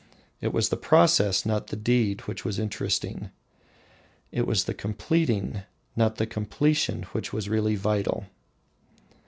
It 0.39 0.51
was 0.51 0.69
the 0.69 0.77
process, 0.77 1.45
not 1.45 1.67
the 1.67 1.75
deed, 1.75 2.21
which 2.21 2.43
was 2.43 2.57
interesting. 2.57 3.29
It 4.31 4.47
was 4.47 4.63
the 4.63 4.73
completing, 4.73 5.61
not 5.95 6.15
the 6.15 6.25
completion, 6.25 7.03
which 7.13 7.31
was 7.31 7.47
really 7.49 7.75
vital. 7.75 8.25